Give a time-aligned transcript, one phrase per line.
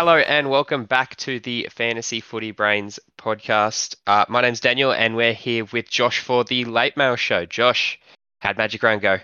[0.00, 3.96] Hello and welcome back to the Fantasy Footy Brains podcast.
[4.06, 7.44] Uh, my name's Daniel and we're here with Josh for the Late Mail Show.
[7.44, 8.00] Josh,
[8.38, 9.18] how'd Magic Round go?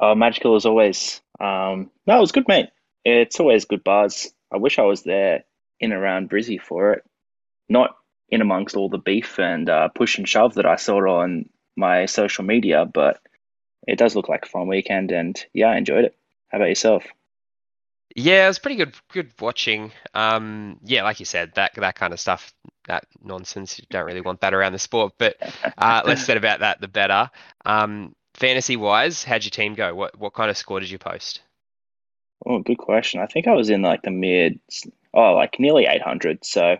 [0.00, 1.20] Oh, magical as always.
[1.38, 2.70] Um, no, it was good, mate.
[3.04, 4.32] It's always good buzz.
[4.50, 5.44] I wish I was there
[5.78, 7.04] in around Brizzy for it,
[7.68, 7.94] not
[8.30, 12.06] in amongst all the beef and uh, push and shove that I saw on my
[12.06, 13.20] social media, but
[13.86, 16.16] it does look like a fun weekend, and yeah, I enjoyed it.
[16.48, 17.04] How about yourself?
[18.14, 18.94] Yeah, it was pretty good.
[19.12, 19.92] Good watching.
[20.14, 22.52] Um, yeah, like you said, that that kind of stuff,
[22.86, 23.78] that nonsense.
[23.78, 25.14] You don't really want that around the sport.
[25.18, 25.36] But
[25.78, 27.30] uh, less said about that, the better.
[27.64, 29.94] Um, fantasy wise, how'd your team go?
[29.94, 31.42] What what kind of score did you post?
[32.44, 33.20] Oh, good question.
[33.20, 34.58] I think I was in like the mid,
[35.14, 36.44] oh, like nearly 800.
[36.44, 36.76] So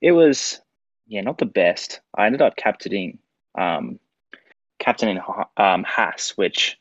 [0.00, 0.60] it was,
[1.06, 2.00] yeah, not the best.
[2.16, 3.18] I ended up captaining,
[3.54, 3.98] um,
[4.78, 5.20] captaining
[5.56, 6.78] um, Haas, which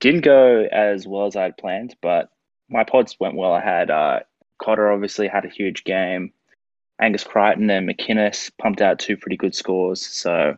[0.00, 2.30] didn't go as well as I'd planned, but
[2.68, 3.52] my pods went well.
[3.52, 4.20] I had uh,
[4.58, 6.32] Cotter obviously had a huge game.
[7.00, 10.56] Angus Crichton and McInnes pumped out two pretty good scores, so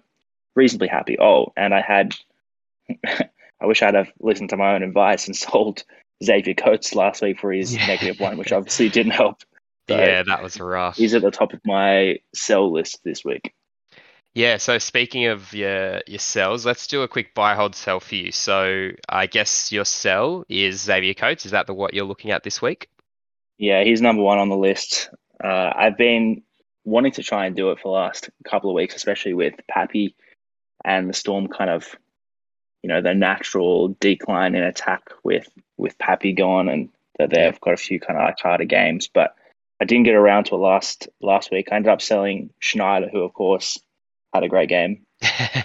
[0.55, 1.19] reasonably happy.
[1.19, 2.15] Oh, and I had,
[3.07, 5.85] I wish I'd have listened to my own advice and sold
[6.23, 7.87] Xavier Coates last week for his yeah.
[7.87, 9.43] negative one, which obviously didn't help.
[9.89, 10.99] So yeah, that was rough.
[10.99, 13.55] He's at the top of my sell list this week.
[14.39, 18.15] Yeah, so speaking of your your sells, let's do a quick buy hold sell for
[18.15, 18.31] you.
[18.31, 21.45] So I guess your sell is Xavier Coates.
[21.45, 22.89] Is that the what you're looking at this week?
[23.59, 25.11] Yeah, he's number one on the list.
[25.43, 26.43] Uh, I've been
[26.85, 30.15] wanting to try and do it for the last couple of weeks, especially with Pappy
[30.85, 31.97] and the Storm kind of,
[32.85, 37.75] you know, the natural decline in attack with with Pappy gone, and that they've got
[37.75, 39.09] a few kind of like harder games.
[39.13, 39.35] But
[39.81, 41.71] I didn't get around to it last last week.
[41.73, 43.81] I ended up selling Schneider, who of course
[44.33, 45.07] had a great game.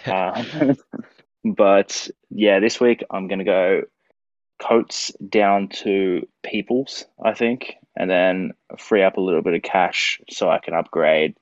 [0.05, 0.43] uh,
[1.43, 3.81] but yeah, this week I'm going to go
[4.59, 10.21] Coates down to Peoples, I think, and then free up a little bit of cash
[10.29, 11.35] so I can upgrade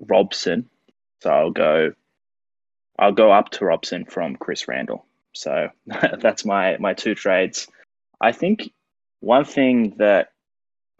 [0.00, 0.70] Robson.
[1.22, 1.92] So I'll go,
[2.98, 5.04] I'll go up to Robson from Chris Randall.
[5.34, 7.68] So that's my my two trades.
[8.20, 8.72] I think
[9.20, 10.32] one thing that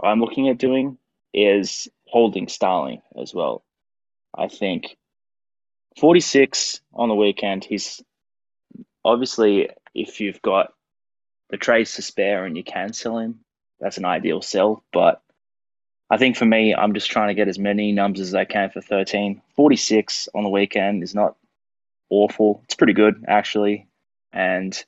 [0.02, 0.98] I'm looking at doing
[1.32, 3.62] is holding Starling as well.
[4.36, 4.97] I think
[5.98, 7.64] 46 on the weekend.
[7.64, 8.02] He's
[9.04, 10.72] obviously, if you've got
[11.50, 13.40] the trades to spare and you can sell him,
[13.80, 14.82] that's an ideal sell.
[14.92, 15.22] But
[16.10, 18.70] I think for me, I'm just trying to get as many numbers as I can
[18.70, 19.40] for 13.
[19.56, 21.36] 46 on the weekend is not
[22.10, 22.62] awful.
[22.64, 23.86] It's pretty good, actually.
[24.32, 24.82] And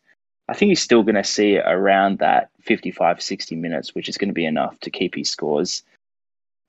[0.49, 4.31] I think he's still going to see around that 55, 60 minutes, which is going
[4.31, 5.83] to be enough to keep his scores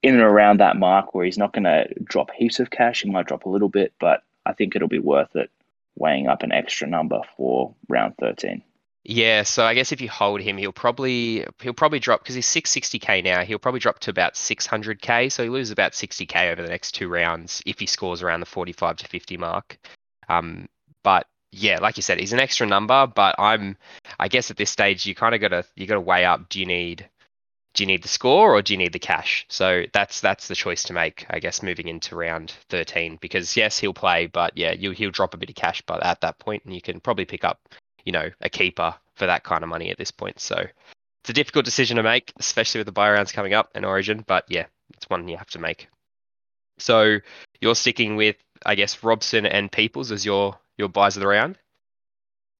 [0.03, 3.01] in and around that mark where he's not going to drop heaps of cash.
[3.03, 5.49] He might drop a little bit, but I think it'll be worth it
[5.95, 8.63] weighing up an extra number for round 13.
[9.03, 12.45] Yeah, so I guess if you hold him, he'll probably he'll probably drop because he's
[12.45, 13.43] 660k now.
[13.43, 17.07] He'll probably drop to about 600k, so he loses about 60k over the next two
[17.07, 19.79] rounds if he scores around the 45 to 50 mark.
[20.29, 20.69] Um,
[21.03, 23.07] but yeah, like you said, he's an extra number.
[23.07, 23.75] But I'm,
[24.19, 26.49] I guess at this stage, you kind of got to you got to weigh up.
[26.49, 27.09] Do you need
[27.73, 29.45] do you need the score or do you need the cash?
[29.49, 33.17] So that's that's the choice to make, I guess, moving into round 13.
[33.21, 36.21] Because yes, he'll play, but yeah, you, he'll drop a bit of cash, but at
[36.21, 37.59] that point, and you can probably pick up,
[38.03, 40.39] you know, a keeper for that kind of money at this point.
[40.39, 43.85] So it's a difficult decision to make, especially with the buy rounds coming up in
[43.85, 44.23] Origin.
[44.27, 45.87] But yeah, it's one you have to make.
[46.77, 47.19] So
[47.61, 51.57] you're sticking with, I guess, Robson and Peoples as your your buys of the round.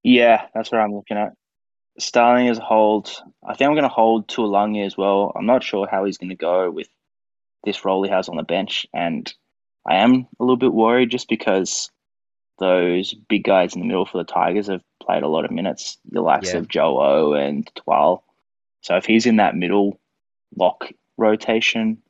[0.02, 1.32] Yeah, that's what I'm looking at.
[1.98, 3.10] Starling is a hold.
[3.46, 5.32] I think I'm going to hold Tuilagi as well.
[5.36, 6.88] I'm not sure how he's going to go with
[7.64, 9.32] this role he has on the bench, and
[9.86, 11.90] I am a little bit worried just because
[12.58, 15.98] those big guys in the middle for the Tigers have played a lot of minutes.
[16.10, 16.58] The likes yeah.
[16.58, 18.24] of Joe O and Twal.
[18.80, 19.98] So if he's in that middle
[20.56, 22.02] lock rotation,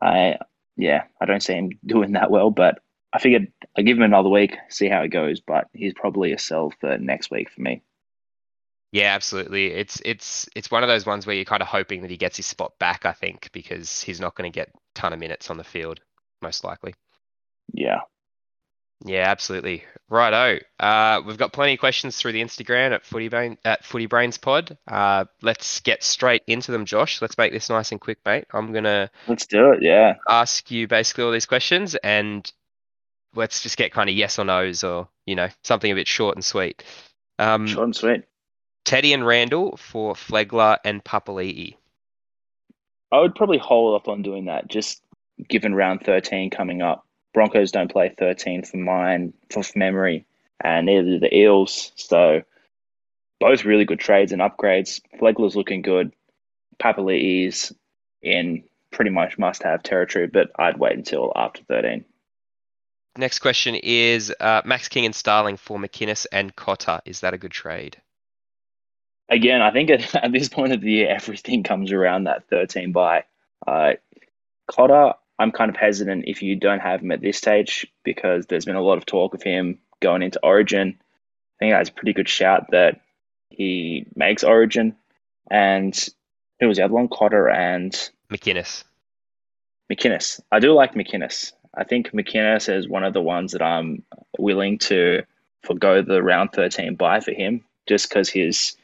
[0.00, 0.38] I
[0.76, 2.50] yeah, I don't see him doing that well.
[2.50, 2.80] But
[3.12, 5.40] I figured I'd give him another week, see how it goes.
[5.40, 7.82] But he's probably a sell for next week for me.
[8.92, 9.72] Yeah, absolutely.
[9.72, 12.36] It's it's it's one of those ones where you're kind of hoping that he gets
[12.36, 13.04] his spot back.
[13.04, 16.00] I think because he's not going to get a ton of minutes on the field,
[16.40, 16.94] most likely.
[17.72, 18.00] Yeah.
[19.04, 19.84] Yeah, absolutely.
[20.08, 20.64] Righto.
[20.80, 24.38] Uh, we've got plenty of questions through the Instagram at Footy Brain, at Footy Brains
[24.38, 24.78] Pod.
[24.88, 27.20] Uh, let's get straight into them, Josh.
[27.20, 28.46] Let's make this nice and quick, mate.
[28.52, 29.82] I'm gonna let's do it.
[29.82, 30.14] Yeah.
[30.28, 32.50] Ask you basically all these questions, and
[33.34, 36.36] let's just get kind of yes or nos, or you know something a bit short
[36.36, 36.82] and sweet.
[37.38, 38.24] Um, short and sweet.
[38.86, 41.74] Teddy and Randall for Flegler and Papali'i.
[43.10, 45.02] I would probably hold off on doing that, just
[45.48, 47.04] given round 13 coming up.
[47.34, 50.24] Broncos don't play 13 for mine, for memory,
[50.62, 51.90] and neither do the Eels.
[51.96, 52.42] So
[53.40, 55.00] both really good trades and upgrades.
[55.20, 56.12] Flegler's looking good.
[56.78, 57.72] Papali'i's
[58.22, 58.62] in
[58.92, 62.04] pretty much must have territory, but I'd wait until after 13.
[63.18, 67.00] Next question is uh, Max King and Starling for McInnes and Cotter.
[67.04, 68.00] Is that a good trade?
[69.28, 72.92] Again, I think at, at this point of the year, everything comes around that 13
[72.92, 73.24] by.
[73.66, 73.94] Uh,
[74.68, 78.64] Cotter, I'm kind of hesitant if you don't have him at this stage because there's
[78.64, 80.96] been a lot of talk of him going into Origin.
[80.98, 83.00] I think that's a pretty good shout that
[83.50, 84.96] he makes Origin.
[85.50, 85.96] And
[86.60, 87.08] who was the other one?
[87.08, 87.92] Cotter and
[88.30, 88.84] McInnes.
[89.90, 90.40] McInnes.
[90.50, 91.52] I do like McInnes.
[91.76, 94.02] I think McInnes is one of the ones that I'm
[94.38, 95.22] willing to
[95.62, 98.76] forego the round 13 buy for him just because he's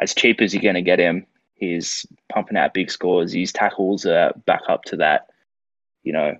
[0.00, 1.26] as cheap as you're going to get him.
[1.54, 3.32] He's pumping out big scores.
[3.32, 5.28] His tackles are back up to that,
[6.02, 6.36] you know,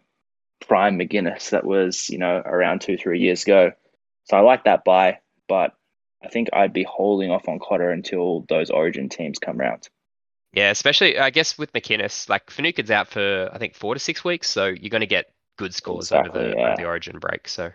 [0.67, 3.73] prime McInnes that was, you know, around two, three years ago.
[4.25, 5.75] So I like that buy, but
[6.25, 9.89] I think I'd be holding off on Cotter until those origin teams come around.
[10.53, 14.25] Yeah, especially I guess with McInnes, like Finucane's out for I think four to six
[14.25, 16.67] weeks, so you're going to get good scores exactly, over the yeah.
[16.67, 17.47] over the Origin break.
[17.47, 17.71] So,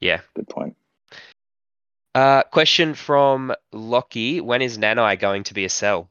[0.00, 0.74] yeah, good point.
[2.14, 6.10] Uh, question from Lockie: When is Nanai going to be a sell?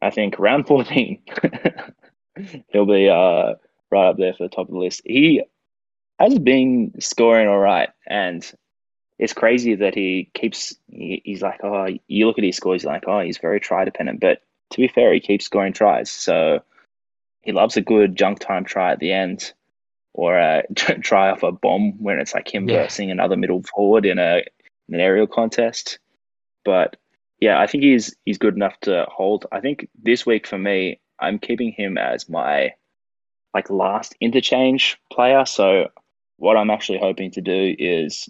[0.00, 1.22] I think round fourteen.
[2.68, 3.54] He'll be uh,
[3.90, 5.02] right up there for the top of the list.
[5.04, 5.42] He
[6.20, 8.48] has been scoring all right, and
[9.18, 10.76] it's crazy that he keeps.
[10.88, 14.20] He, he's like, oh, you look at his scores, like, oh, he's very try dependent.
[14.20, 16.60] But to be fair, he keeps scoring tries, so
[17.40, 19.52] he loves a good junk time try at the end,
[20.18, 22.82] or try off a bomb when it's like him yeah.
[22.82, 24.42] versing another middle forward in a
[24.88, 26.00] in an aerial contest.
[26.64, 26.96] But
[27.40, 29.46] yeah, I think he's he's good enough to hold.
[29.52, 32.72] I think this week for me, I'm keeping him as my
[33.54, 35.44] like last interchange player.
[35.44, 35.86] So
[36.36, 38.28] what I'm actually hoping to do is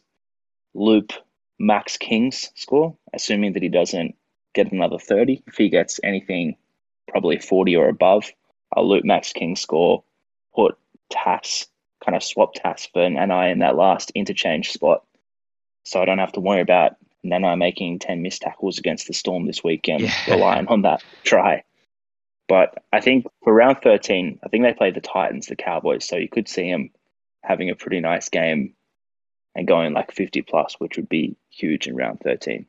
[0.75, 1.13] loop
[1.59, 4.15] Max King's score, assuming that he doesn't
[4.55, 5.43] get another 30.
[5.47, 6.57] If he gets anything
[7.09, 8.31] probably 40 or above,
[8.77, 10.05] I'll loop Max King's score,
[10.55, 10.77] put
[11.11, 11.67] Tass,
[12.05, 15.05] kind of swap Tass for Nanai in that last interchange spot.
[15.85, 19.47] So I don't have to worry about Nanai making 10 missed tackles against the Storm
[19.47, 20.35] this weekend, yeah.
[20.35, 21.65] relying on that try.
[22.49, 26.07] But I think for round 13, I think they play the Titans, the Cowboys.
[26.07, 26.91] So you could see him
[27.43, 28.75] having a pretty nice game
[29.55, 32.67] and going like 50 plus, which would be huge in round 13.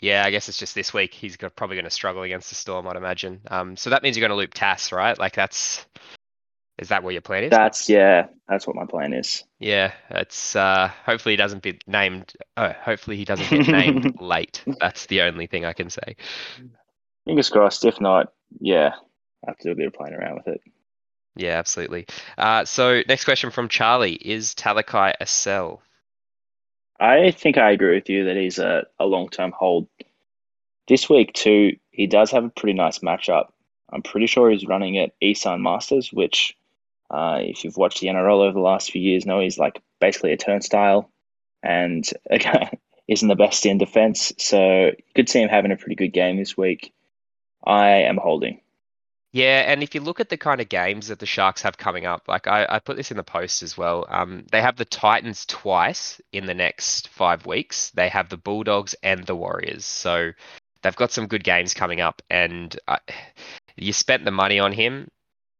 [0.00, 1.12] Yeah, I guess it's just this week.
[1.12, 3.42] He's probably going to struggle against the Storm, I'd imagine.
[3.50, 5.18] Um, so that means you're going to loop Tass, right?
[5.18, 5.84] Like that's
[6.80, 7.50] is that what your plan is?
[7.50, 9.44] That's yeah, that's what my plan is.
[9.58, 12.32] Yeah, it's uh, hopefully he doesn't be named.
[12.56, 14.64] Oh, hopefully he doesn't get named late.
[14.80, 16.16] That's the only thing I can say.
[17.26, 17.84] Fingers crossed.
[17.84, 18.94] If not, yeah,
[19.46, 20.62] I have to do a bit of playing around with it.
[21.36, 22.06] Yeah, absolutely.
[22.36, 25.82] Uh, so next question from Charlie: Is Talakai a sell?
[26.98, 29.86] I think I agree with you that he's a, a long term hold.
[30.88, 33.50] This week, too, he does have a pretty nice matchup.
[33.92, 36.56] I'm pretty sure he's running at Esan Marsters, which,
[37.10, 40.32] uh, if you've watched the NRL over the last few years, know he's like basically
[40.32, 41.10] a turnstile
[41.62, 42.08] and
[43.08, 44.32] isn't the best in defense.
[44.38, 46.92] So you could see him having a pretty good game this week.
[47.64, 48.60] I am holding.
[49.32, 52.04] Yeah, and if you look at the kind of games that the Sharks have coming
[52.04, 54.04] up, like I, I put this in the post as well.
[54.08, 57.90] Um, they have the Titans twice in the next five weeks.
[57.90, 59.84] They have the Bulldogs and the Warriors.
[59.84, 60.32] So
[60.82, 62.98] they've got some good games coming up, and uh,
[63.76, 65.08] you spent the money on him,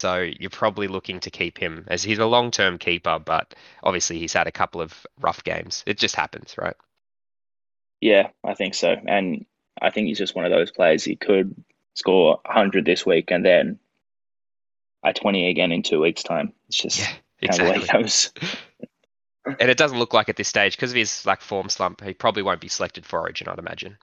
[0.00, 3.18] so you're probably looking to keep him as he's a long-term keeper.
[3.18, 5.84] But obviously, he's had a couple of rough games.
[5.86, 6.76] It just happens, right?
[8.00, 9.44] Yeah, I think so, and
[9.80, 11.04] I think he's just one of those players.
[11.04, 11.54] He could
[11.94, 13.78] score 100 this week and then
[15.04, 16.54] a 20 again in two weeks' time.
[16.68, 17.86] It's just yeah, exactly.
[17.92, 22.02] of and it doesn't look like at this stage because of his like form slump,
[22.02, 23.98] he probably won't be selected for Origin, I'd imagine.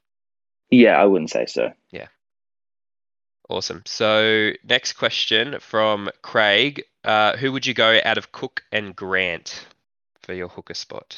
[0.70, 1.72] Yeah, I wouldn't say so.
[1.92, 2.08] Yeah.
[3.50, 3.84] Awesome.
[3.86, 9.66] So next question from Craig: uh, Who would you go out of Cook and Grant
[10.22, 11.18] for your hooker spot?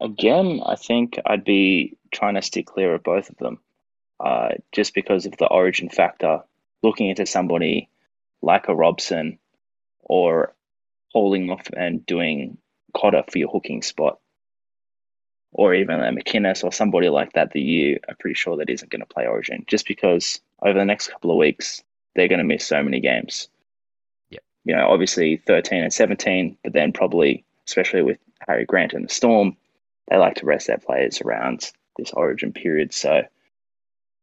[0.00, 3.60] Again, I think I'd be trying to stick clear of both of them
[4.22, 6.42] uh, just because of the origin factor,
[6.82, 7.88] looking into somebody
[8.42, 9.38] like a Robson
[10.00, 10.52] or
[11.12, 12.58] holding off and doing
[12.94, 14.18] Cotter for your hooking spot,
[15.52, 18.90] or even a McInnes or somebody like that that you are pretty sure that isn't
[18.90, 21.82] going to play Origin, just because over the next couple of weeks
[22.14, 23.48] they're going to miss so many games.
[24.30, 29.04] Yeah, you know, obviously 13 and 17, but then probably, especially with Harry Grant and
[29.04, 29.56] the Storm,
[30.08, 32.92] they like to rest their players around this Origin period.
[32.92, 33.22] So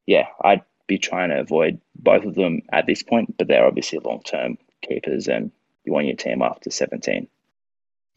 [0.06, 4.00] yeah, I'd be trying to avoid both of them at this point, but they're obviously
[4.00, 5.52] long term keepers and
[5.86, 7.28] you want your team after 17.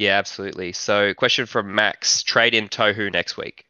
[0.02, 0.72] Yeah, absolutely.
[0.72, 3.66] So, question from Max trade in Tohu next week.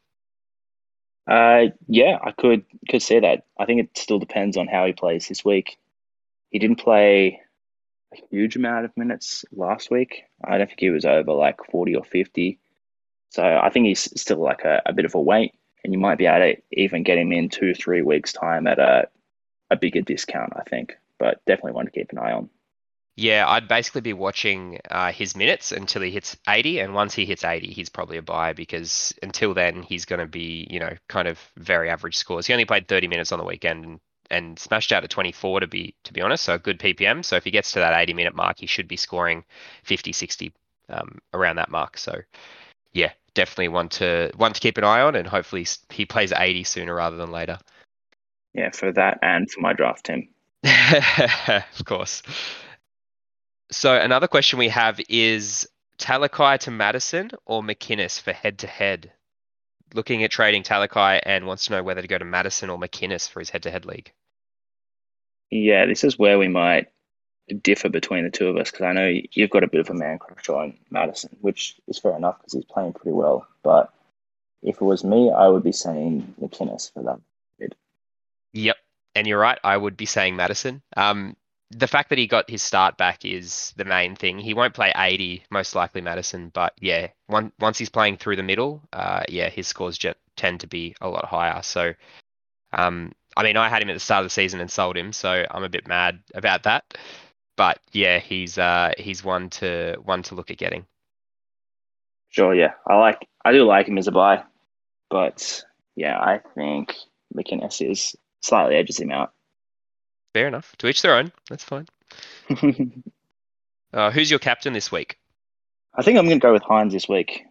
[1.27, 3.45] Uh, yeah, I could could see that.
[3.59, 5.77] I think it still depends on how he plays this week.
[6.49, 7.39] he didn't play
[8.13, 10.23] a huge amount of minutes last week.
[10.43, 12.57] I don't think he was over like 40 or 50.
[13.29, 16.17] So I think he's still like a, a bit of a wait, and you might
[16.17, 19.07] be able to even get him in two, three weeks' time at a,
[19.69, 20.97] a bigger discount, I think.
[21.19, 22.49] But definitely one to keep an eye on.
[23.15, 27.25] Yeah, I'd basically be watching uh, his minutes until he hits 80, and once he
[27.25, 30.95] hits 80, he's probably a buy because until then he's going to be, you know,
[31.09, 32.47] kind of very average scores.
[32.47, 33.99] He only played 30 minutes on the weekend and,
[34.31, 37.23] and smashed out at 24 to be to be honest, so a good PPM.
[37.23, 39.43] So if he gets to that 80 minute mark, he should be scoring
[39.83, 40.51] 50, 60
[40.89, 41.99] um, around that mark.
[41.99, 42.19] So
[42.93, 46.63] yeah, definitely one to one to keep an eye on, and hopefully he plays 80
[46.63, 47.59] sooner rather than later.
[48.55, 50.29] Yeah, for that and for my draft team.
[50.63, 52.23] of course.
[53.71, 55.67] So another question we have is
[55.97, 59.11] Talakai to Madison or McInnes for head to head.
[59.93, 63.29] Looking at trading Talakai and wants to know whether to go to Madison or McInnes
[63.29, 64.11] for his head to head league.
[65.51, 66.87] Yeah, this is where we might
[67.61, 69.93] differ between the two of us because I know you've got a bit of a
[69.93, 73.47] man crush on Madison, which is fair enough because he's playing pretty well.
[73.61, 73.93] But
[74.63, 77.19] if it was me, I would be saying McInnes for that.
[78.53, 78.77] Yep,
[79.15, 79.59] and you're right.
[79.63, 80.81] I would be saying Madison.
[80.95, 81.35] Um,
[81.75, 84.39] the fact that he got his start back is the main thing.
[84.39, 88.43] He won't play 80, most likely Madison, but yeah, one, once he's playing through the
[88.43, 89.97] middle, uh, yeah, his scores
[90.35, 91.61] tend to be a lot higher.
[91.63, 91.93] So,
[92.71, 95.13] um, I mean, I had him at the start of the season and sold him,
[95.13, 96.97] so I'm a bit mad about that.
[97.55, 100.85] But yeah, he's uh, he's one to one to look at getting.
[102.29, 104.43] Sure, yeah, I like I do like him as a buy,
[105.09, 105.63] but
[105.95, 106.95] yeah, I think
[107.35, 109.33] McInnes is slightly edges him out.
[110.33, 110.75] Fair enough.
[110.77, 111.31] To each their own.
[111.49, 111.87] That's fine.
[113.93, 115.17] uh, who's your captain this week?
[115.95, 117.43] I think I'm going to go with Hynes this week.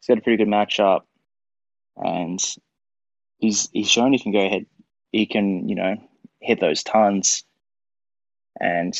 [0.00, 1.02] He's got a pretty good matchup,
[1.96, 2.40] and
[3.38, 4.66] he's he's shown he can go ahead.
[5.10, 5.96] He can you know
[6.40, 7.44] hit those tons,
[8.60, 8.94] and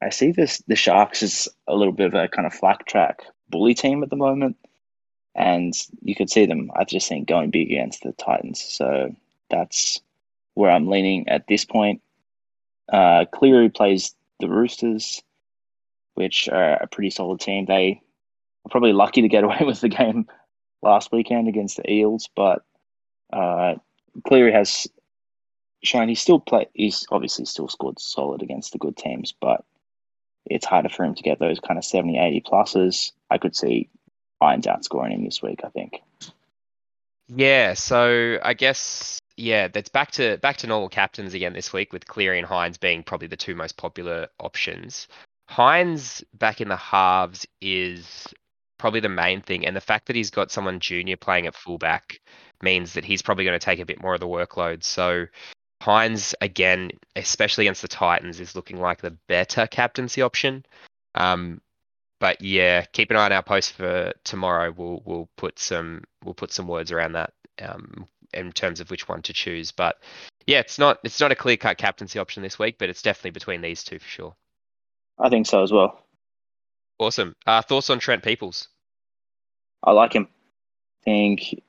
[0.00, 3.22] I see this the Sharks is a little bit of a kind of flat track
[3.48, 4.56] bully team at the moment,
[5.34, 6.70] and you could see them.
[6.76, 8.62] I just think going big against the Titans.
[8.62, 9.14] So
[9.50, 10.00] that's
[10.54, 12.00] where I'm leaning at this point.
[12.92, 15.22] Uh, Cleary plays the Roosters,
[16.14, 17.64] which are a pretty solid team.
[17.66, 18.02] They
[18.64, 20.26] were probably lucky to get away with the game
[20.82, 22.62] last weekend against the Eels, but
[23.32, 23.74] uh,
[24.26, 24.86] Cleary has
[25.82, 26.66] shown he's still play.
[26.74, 29.64] He's obviously still scored solid against the good teams, but
[30.46, 33.12] it's harder for him to get those kind of 70, 80 pluses.
[33.30, 33.88] I could see
[34.42, 35.60] Hynes outscoring him this week.
[35.64, 36.02] I think.
[37.28, 41.92] Yeah, so I guess yeah, that's back to back to normal captains again this week
[41.92, 45.08] with Cleary and Hynes being probably the two most popular options.
[45.50, 48.26] Hynes back in the halves is
[48.78, 52.20] probably the main thing, and the fact that he's got someone junior playing at fullback
[52.62, 54.84] means that he's probably going to take a bit more of the workload.
[54.84, 55.26] So
[55.82, 60.64] Hynes again, especially against the Titans, is looking like the better captaincy option.
[61.14, 61.60] Um,
[62.20, 64.72] but yeah, keep an eye on our post for tomorrow.
[64.74, 67.32] We'll we'll put some we'll put some words around that.
[67.60, 69.72] Um, in terms of which one to choose.
[69.72, 69.98] But
[70.46, 73.32] yeah, it's not it's not a clear cut captaincy option this week, but it's definitely
[73.32, 74.36] between these two for sure.
[75.18, 76.00] I think so as well.
[76.98, 77.34] Awesome.
[77.46, 78.68] Uh, thoughts on Trent Peoples?
[79.82, 80.28] I like him.
[81.02, 81.62] I think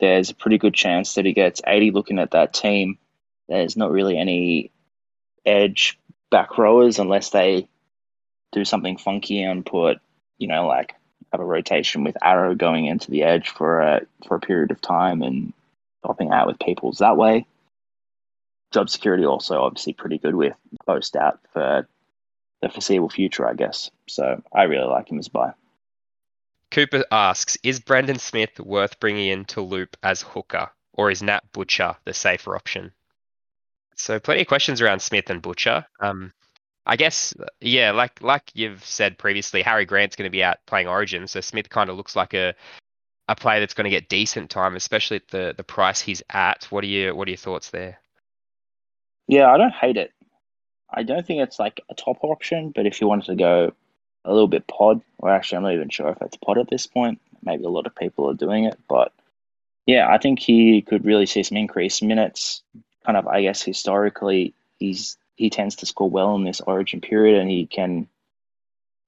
[0.00, 2.98] there's a pretty good chance that he gets 80 looking at that team.
[3.48, 4.70] There's not really any
[5.44, 5.98] edge
[6.30, 7.68] back rowers unless they
[8.52, 9.98] do something funky and put,
[10.38, 10.94] you know, like
[11.32, 14.80] have a rotation with Arrow going into the edge for a for a period of
[14.80, 15.52] time and
[16.04, 17.46] helping out with people's that way.
[18.72, 20.54] Job security also obviously pretty good with
[20.86, 21.88] post out for
[22.62, 23.90] the foreseeable future, I guess.
[24.06, 25.52] So I really like him as a buy.
[26.70, 31.42] Cooper asks, is Brandon Smith worth bringing in to loop as hooker, or is Nat
[31.52, 32.92] Butcher the safer option?
[33.96, 35.84] So plenty of questions around Smith and Butcher.
[35.98, 36.32] Um,
[36.86, 40.88] I guess, yeah, like like you've said previously, Harry Grant's going to be out playing
[40.88, 42.54] Origin, so Smith kind of looks like a
[43.30, 46.64] a player that's going to get decent time, especially at the the price he's at.
[46.64, 48.00] What are your what are your thoughts there?
[49.28, 50.12] Yeah, I don't hate it.
[50.92, 53.72] I don't think it's like a top option, but if you wanted to go
[54.24, 56.88] a little bit pod, or actually, I'm not even sure if it's pod at this
[56.88, 57.20] point.
[57.42, 59.12] Maybe a lot of people are doing it, but
[59.86, 62.62] yeah, I think he could really see some increased minutes.
[63.06, 67.40] Kind of, I guess historically, he's he tends to score well in this Origin period,
[67.40, 68.08] and he can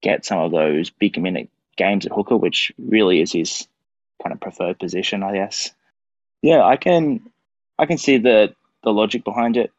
[0.00, 3.66] get some of those big minute games at hooker, which really is his
[4.22, 5.72] kind of preferred position, I guess.
[6.42, 7.30] Yeah, I can
[7.78, 9.72] I can see the the logic behind it,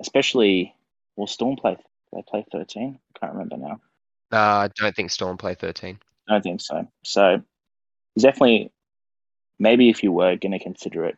[0.00, 0.74] especially
[1.16, 1.76] well Storm play
[2.12, 2.98] they play thirteen.
[3.14, 3.80] I can't remember now.
[4.32, 5.98] Uh, I don't think Storm play thirteen.
[6.28, 6.86] I don't think so.
[7.02, 7.42] So
[8.18, 8.70] definitely
[9.58, 11.16] maybe if you were going to consider it,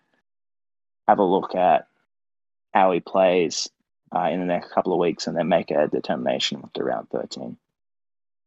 [1.08, 1.86] have a look at
[2.72, 3.68] how he plays
[4.14, 7.56] uh, in the next couple of weeks and then make a determination after round 13.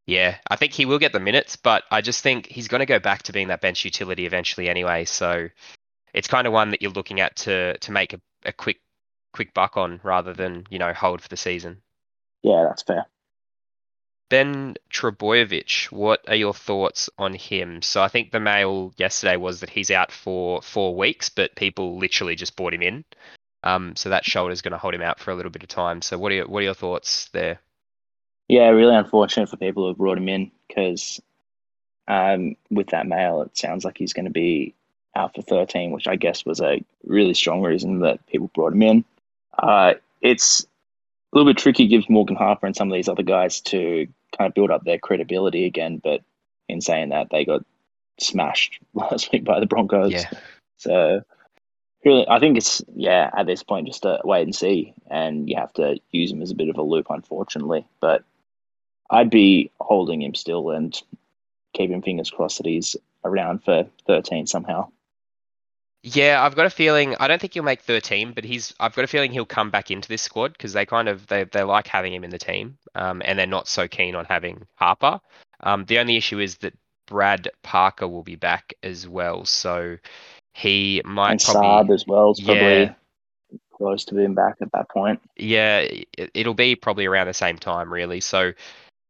[0.07, 2.85] Yeah, I think he will get the minutes, but I just think he's going to
[2.85, 5.03] go back to being that bench utility eventually anyway.
[5.03, 5.49] So
[6.13, 8.79] it's kind of one that you're looking at to to make a, a quick
[9.33, 11.81] quick buck on rather than you know hold for the season.
[12.41, 13.05] Yeah, that's fair.
[14.29, 17.81] Ben Trbojevic, what are your thoughts on him?
[17.81, 21.97] So I think the mail yesterday was that he's out for four weeks, but people
[21.97, 23.05] literally just bought him in.
[23.63, 25.69] Um, so that shoulder is going to hold him out for a little bit of
[25.69, 26.01] time.
[26.01, 27.59] So what are your, what are your thoughts there?
[28.47, 31.21] Yeah, really unfortunate for people who have brought him in because
[32.07, 34.73] um, with that mail, it sounds like he's going to be
[35.15, 38.83] out for 13, which I guess was a really strong reason that people brought him
[38.83, 39.05] in.
[39.57, 43.59] Uh, it's a little bit tricky, gives Morgan Harper and some of these other guys
[43.61, 45.99] to kind of build up their credibility again.
[46.01, 46.21] But
[46.69, 47.65] in saying that, they got
[48.19, 50.13] smashed last week by the Broncos.
[50.13, 50.29] Yeah.
[50.77, 51.21] So
[52.05, 55.57] really, I think it's yeah at this point just a wait and see, and you
[55.57, 57.85] have to use him as a bit of a loop, unfortunately.
[57.99, 58.23] But
[59.09, 60.99] I'd be holding him still and
[61.73, 64.89] keeping fingers crossed that he's around for 13 somehow.
[66.03, 67.15] Yeah, I've got a feeling.
[67.19, 68.73] I don't think he'll make 13, but he's.
[68.79, 71.43] I've got a feeling he'll come back into this squad because they kind of they
[71.45, 74.65] they like having him in the team, um, and they're not so keen on having
[74.75, 75.19] Harper.
[75.61, 76.73] Um, the only issue is that
[77.07, 79.97] Brad Parker will be back as well, so
[80.53, 82.93] he might and probably Saab as well is probably Yeah.
[83.73, 85.19] close to being back at that point.
[85.35, 88.21] Yeah, it, it'll be probably around the same time, really.
[88.21, 88.53] So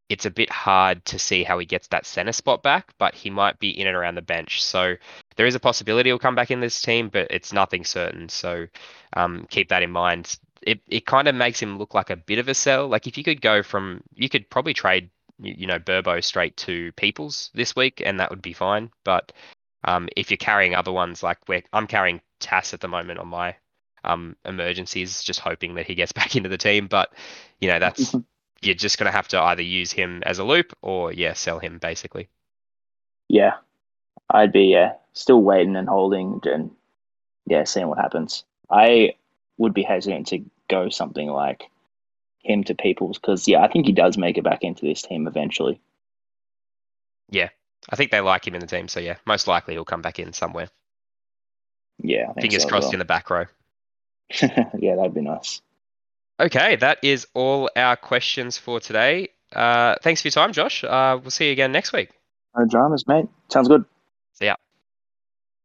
[0.10, 3.30] it's a bit hard to see how he gets that center spot back, but he
[3.30, 4.64] might be in and around the bench.
[4.64, 4.96] So
[5.36, 8.30] there is a possibility he'll come back in this team, but it's nothing certain.
[8.30, 8.68] So
[9.14, 10.38] um, keep that in mind.
[10.62, 12.88] It it kind of makes him look like a bit of a sell.
[12.88, 16.56] Like if you could go from, you could probably trade, you, you know, Burbo straight
[16.58, 18.90] to Peoples this week, and that would be fine.
[19.04, 19.34] But
[19.84, 23.28] um, if you're carrying other ones, like where I'm carrying Tass at the moment on
[23.28, 23.56] my
[24.04, 26.88] um, emergencies, just hoping that he gets back into the team.
[26.88, 27.14] But
[27.60, 28.16] you know, that's
[28.62, 31.78] you're just gonna have to either use him as a loop or yeah, sell him
[31.80, 32.30] basically.
[33.28, 33.56] Yeah,
[34.30, 36.72] I'd be yeah still waiting and holding and
[37.46, 38.44] yeah seeing what happens.
[38.70, 39.16] I
[39.58, 41.64] would be hesitant to go something like
[42.40, 45.28] him to Peoples because yeah I think he does make it back into this team
[45.28, 45.80] eventually.
[47.30, 47.50] Yeah,
[47.90, 50.20] I think they like him in the team, so yeah, most likely he'll come back
[50.20, 50.70] in somewhere.
[52.00, 52.94] Yeah, I think Fingers so crossed well.
[52.94, 53.46] in the back row.
[54.42, 55.62] yeah, that'd be nice.
[56.40, 59.30] Okay, that is all our questions for today.
[59.54, 60.84] Uh, thanks for your time, Josh.
[60.84, 62.10] Uh, we'll see you again next week.
[62.56, 63.26] No dramas, mate.
[63.50, 63.86] Sounds good.
[64.34, 64.56] See ya.